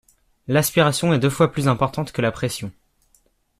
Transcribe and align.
L'aspiration 0.47 1.13
est 1.13 1.19
deux 1.19 1.29
fois 1.29 1.51
plus 1.51 1.67
importante 1.67 2.11
que 2.11 2.23
la 2.23 2.31
pression. 2.31 2.71